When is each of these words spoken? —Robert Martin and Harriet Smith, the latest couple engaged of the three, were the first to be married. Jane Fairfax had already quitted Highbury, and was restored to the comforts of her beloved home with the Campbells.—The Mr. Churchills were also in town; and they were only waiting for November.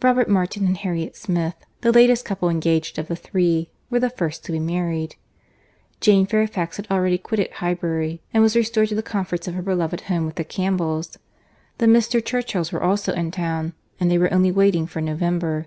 —Robert 0.00 0.28
Martin 0.28 0.64
and 0.64 0.76
Harriet 0.76 1.16
Smith, 1.16 1.56
the 1.80 1.90
latest 1.90 2.24
couple 2.24 2.48
engaged 2.48 3.00
of 3.00 3.08
the 3.08 3.16
three, 3.16 3.68
were 3.90 3.98
the 3.98 4.08
first 4.10 4.44
to 4.44 4.52
be 4.52 4.60
married. 4.60 5.16
Jane 6.00 6.24
Fairfax 6.24 6.76
had 6.76 6.86
already 6.88 7.18
quitted 7.18 7.50
Highbury, 7.50 8.22
and 8.32 8.44
was 8.44 8.54
restored 8.54 8.88
to 8.90 8.94
the 8.94 9.02
comforts 9.02 9.48
of 9.48 9.54
her 9.54 9.62
beloved 9.62 10.02
home 10.02 10.24
with 10.24 10.36
the 10.36 10.44
Campbells.—The 10.44 11.86
Mr. 11.86 12.24
Churchills 12.24 12.70
were 12.70 12.84
also 12.84 13.12
in 13.14 13.32
town; 13.32 13.72
and 13.98 14.08
they 14.08 14.18
were 14.18 14.32
only 14.32 14.52
waiting 14.52 14.86
for 14.86 15.00
November. 15.00 15.66